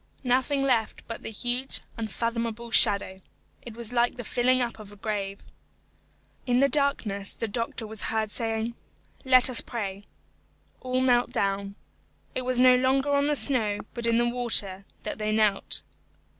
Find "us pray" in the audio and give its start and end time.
9.47-10.05